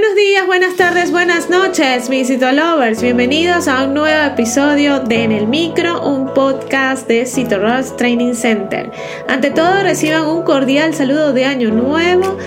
[0.00, 3.02] Buenos días, buenas tardes, buenas noches, mis lovers.
[3.02, 8.92] Bienvenidos a un nuevo episodio de En el Micro, un podcast de Citorus Training Center.
[9.26, 12.38] Ante todo, reciban un cordial saludo de Año Nuevo,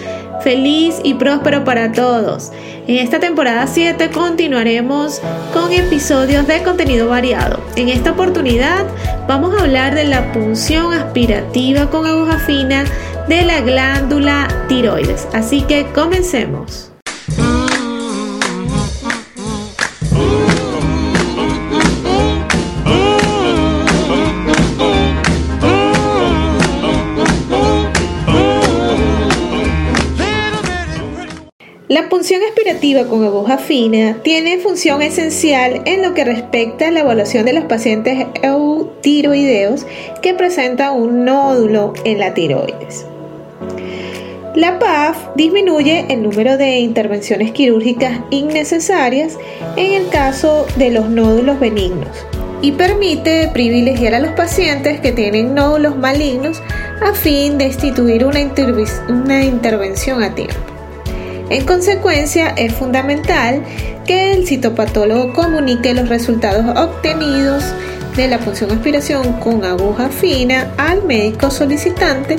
[0.42, 2.54] feliz y próspero para todos.
[2.88, 5.22] En esta temporada 7 continuaremos
[5.52, 7.62] con episodios de contenido variado.
[7.76, 8.86] En esta oportunidad
[9.28, 12.86] vamos a hablar de la punción aspirativa con aguja fina
[13.28, 15.28] de la glándula tiroides.
[15.34, 16.91] Así que comencemos.
[33.10, 37.66] Con aguja fina tiene función esencial en lo que respecta a la evaluación de los
[37.66, 39.86] pacientes eutiroideos
[40.22, 43.06] que presentan un nódulo en la tiroides.
[44.56, 49.38] La PAF disminuye el número de intervenciones quirúrgicas innecesarias
[49.76, 52.26] en el caso de los nódulos benignos
[52.62, 56.62] y permite privilegiar a los pacientes que tienen nódulos malignos
[57.02, 58.40] a fin de instituir una,
[59.10, 60.71] una intervención a tiempo.
[61.52, 63.62] En consecuencia, es fundamental
[64.08, 67.66] que el citopatólogo comunique los resultados obtenidos
[68.16, 72.38] de la función aspiración con aguja fina al médico solicitante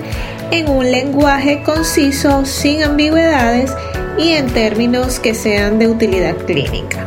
[0.50, 3.70] en un lenguaje conciso, sin ambigüedades
[4.16, 7.06] y en términos que sean de utilidad clínica.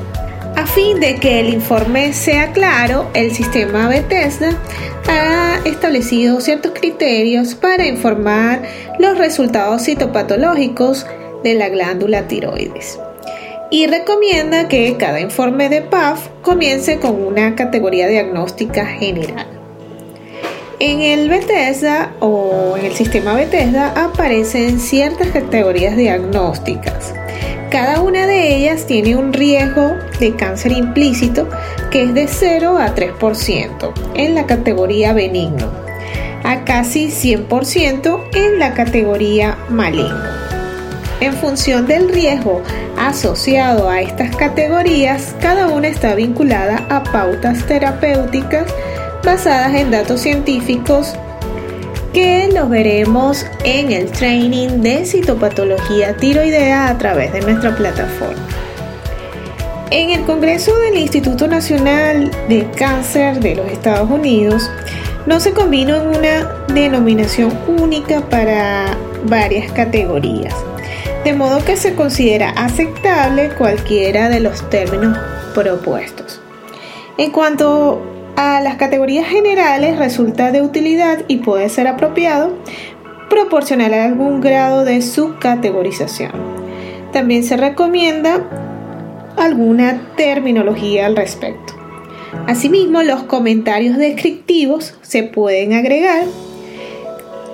[0.55, 4.51] A fin de que el informe sea claro, el sistema Bethesda
[5.09, 8.61] ha establecido ciertos criterios para informar
[8.99, 11.07] los resultados citopatológicos
[11.45, 12.99] de la glándula tiroides.
[13.69, 19.47] Y recomienda que cada informe de PAF comience con una categoría diagnóstica general.
[20.79, 27.13] En el Bethesda o en el sistema Bethesda aparecen ciertas categorías diagnósticas.
[27.69, 31.47] Cada una de ellas tiene un riesgo de cáncer implícito
[31.91, 35.69] que es de 0 a 3% en la categoría benigno,
[36.43, 40.44] a casi 100% en la categoría maligno.
[41.21, 42.61] En función del riesgo
[42.97, 48.65] asociado a estas categorías, cada una está vinculada a pautas terapéuticas
[49.23, 51.15] basadas en datos científicos
[52.13, 58.47] que los veremos en el training de citopatología tiroidea a través de nuestra plataforma.
[59.91, 64.69] En el Congreso del Instituto Nacional de Cáncer de los Estados Unidos,
[65.25, 70.53] no se combinó en una denominación única para varias categorías
[71.25, 75.17] de modo que se considera aceptable cualquiera de los términos
[75.55, 76.39] propuestos.
[77.17, 77.99] En cuanto
[78.35, 82.55] a las categorías generales, resulta de utilidad y puede ser apropiado
[83.27, 86.31] proporcionar algún grado de subcategorización.
[87.11, 88.43] También se recomienda
[89.35, 91.73] alguna terminología al respecto.
[92.45, 96.25] Asimismo, los comentarios descriptivos se pueden agregar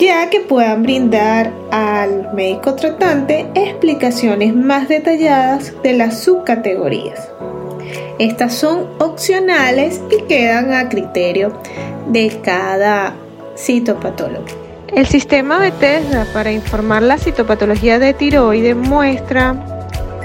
[0.02, 7.30] ya que puedan brindar al médico tratante explicaciones más detalladas de las subcategorías.
[8.18, 11.54] Estas son opcionales y quedan a criterio
[12.08, 13.14] de cada
[13.56, 14.46] citopatólogo.
[14.88, 19.56] El sistema Bethesda para informar la citopatología de tiroides muestra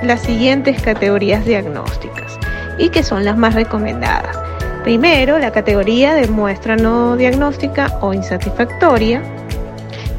[0.03, 2.39] las siguientes categorías diagnósticas
[2.79, 4.39] y que son las más recomendadas.
[4.85, 9.23] Primero, la categoría de muestra no diagnóstica o insatisfactoria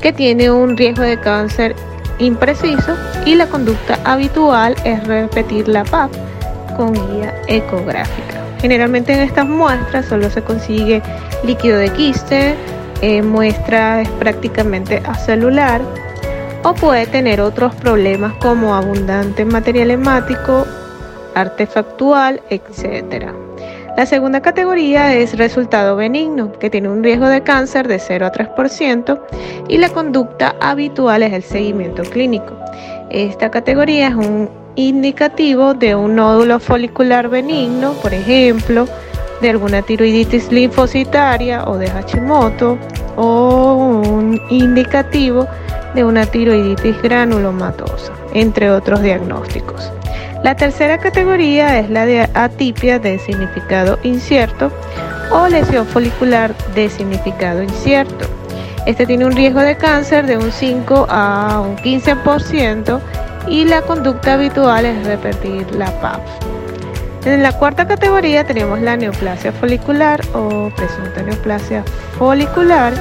[0.01, 1.75] que tiene un riesgo de cáncer
[2.19, 6.11] impreciso y la conducta habitual es repetir la PAP
[6.75, 8.43] con guía ecográfica.
[8.61, 11.01] Generalmente en estas muestras solo se consigue
[11.43, 12.55] líquido de quiste,
[13.01, 15.81] eh, muestra es prácticamente acelular
[16.63, 20.65] o puede tener otros problemas como abundante material hemático,
[21.35, 23.46] artefactual, etc.
[23.97, 28.31] La segunda categoría es resultado benigno, que tiene un riesgo de cáncer de 0 a
[28.31, 29.19] 3%
[29.69, 32.53] y la conducta habitual es el seguimiento clínico.
[33.09, 38.87] Esta categoría es un indicativo de un nódulo folicular benigno, por ejemplo,
[39.41, 42.77] de alguna tiroiditis linfocitaria o de Hashimoto,
[43.15, 45.47] o un indicativo
[45.95, 49.91] de una tiroiditis granulomatosa, entre otros diagnósticos.
[50.47, 54.71] La tercera categoría es la de atipia de significado incierto
[55.29, 58.29] o lesión folicular de significado incierto.
[58.85, 63.01] Este tiene un riesgo de cáncer de un 5 a un 15%
[63.49, 66.21] y la conducta habitual es repetir la PAP.
[67.25, 71.83] En la cuarta categoría tenemos la neoplasia folicular o presunta neoplasia
[72.17, 72.93] folicular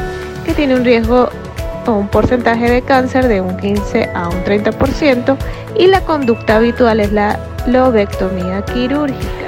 [0.45, 1.31] que tiene un riesgo
[1.95, 5.37] un porcentaje de cáncer de un 15 a un 30%
[5.79, 9.47] y la conducta habitual es la lobectomía quirúrgica.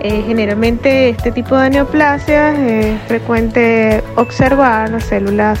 [0.00, 5.60] Eh, generalmente este tipo de neoplasias es frecuente observar las células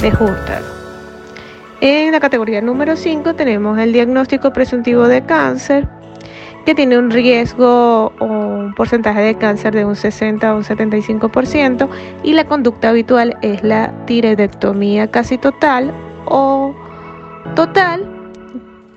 [0.00, 0.64] de Husserl.
[1.80, 5.88] En la categoría número 5 tenemos el diagnóstico presuntivo de cáncer,
[6.64, 11.88] que tiene un riesgo o un porcentaje de cáncer de un 60 a un 75%
[12.22, 15.92] y la conducta habitual es la tiroidectomía casi total
[16.26, 16.74] o
[17.54, 18.06] total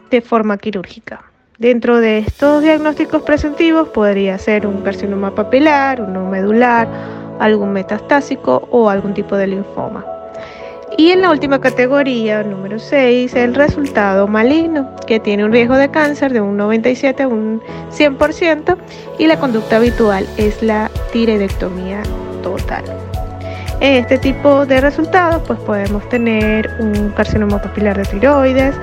[0.10, 1.24] de forma quirúrgica.
[1.57, 6.88] Dentro de estos diagnósticos presuntivos podría ser un carcinoma papilar, uno medular,
[7.39, 10.12] algún metastásico o algún tipo de linfoma.
[10.98, 15.90] Y en la última categoría, número 6, el resultado maligno, que tiene un riesgo de
[15.90, 17.62] cáncer de un 97 a un
[17.92, 18.78] 100%
[19.18, 22.04] y la conducta habitual es la tiroidectomía
[22.44, 22.84] total.
[23.80, 28.75] En este tipo de resultados, pues podemos tener un carcinoma papilar de tiroides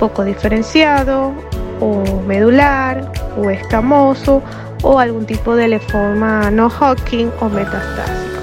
[0.00, 1.32] poco diferenciado,
[1.80, 4.42] o medular, o escamoso,
[4.82, 8.40] o algún tipo de linfoma no Hodgkin o metastásico,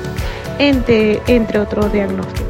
[0.60, 2.45] entre, entre otros diagnósticos.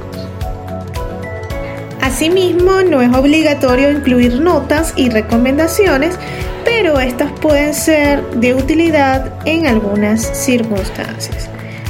[2.15, 6.17] Asimismo, no es obligatorio incluir notas y recomendaciones,
[6.63, 11.49] pero estas pueden ser de utilidad en algunas circunstancias.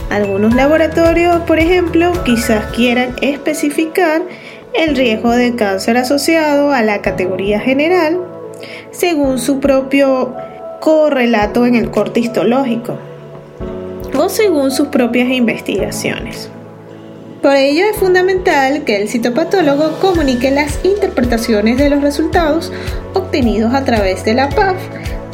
[0.09, 4.23] Algunos laboratorios, por ejemplo, quizás quieran especificar
[4.73, 8.19] el riesgo de cáncer asociado a la categoría general
[8.89, 10.33] según su propio
[10.81, 12.97] correlato en el corte histológico
[14.17, 16.49] o según sus propias investigaciones.
[17.45, 22.71] Por ello es fundamental que el citopatólogo comunique las interpretaciones de los resultados
[23.13, 24.77] obtenidos a través de la PAF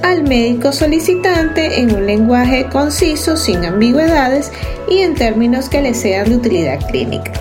[0.04, 4.52] al médico solicitante en un lenguaje conciso, sin ambigüedades
[4.90, 7.32] y en términos que le sean de utilidad clínica.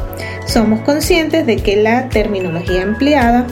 [0.46, 3.48] Somos conscientes de que la terminología empleada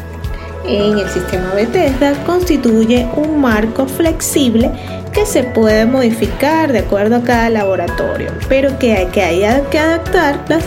[0.68, 4.70] en el sistema Bethesda constituye un marco flexible
[5.12, 10.62] que se puede modificar de acuerdo a cada laboratorio, pero que hay que, adaptarlas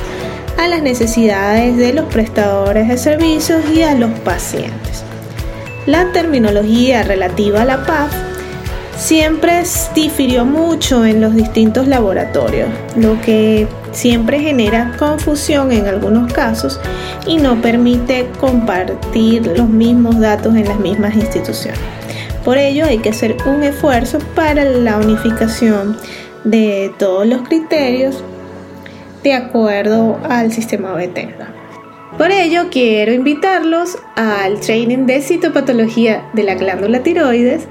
[0.58, 5.04] a las necesidades de los prestadores de servicios y a los pacientes.
[5.86, 8.14] La terminología relativa a la PAF
[8.98, 9.64] siempre
[9.96, 16.80] difirió mucho en los distintos laboratorios, lo que siempre genera confusión en algunos casos
[17.26, 21.80] y no permite compartir los mismos datos en las mismas instituciones.
[22.46, 25.98] Por ello hay que hacer un esfuerzo para la unificación
[26.44, 28.24] de todos los criterios
[29.24, 31.54] de acuerdo al sistema Bethesda.
[32.18, 37.68] Por ello, quiero invitarlos al training de citopatología de la glándula tiroides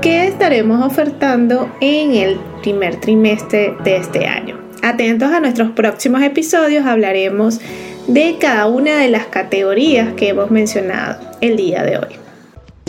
[0.00, 4.58] que estaremos ofertando en el primer trimestre de este año.
[4.82, 7.60] Atentos a nuestros próximos episodios, hablaremos
[8.06, 12.16] de cada una de las categorías que hemos mencionado el día de hoy.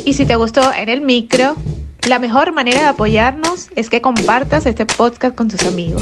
[0.06, 1.56] Y si te gustó en el micro,
[2.08, 6.02] la mejor manera de apoyarnos es que compartas este podcast con tus amigos.